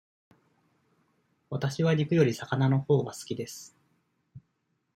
[1.51, 3.77] わたしは肉より魚のほうが好きです。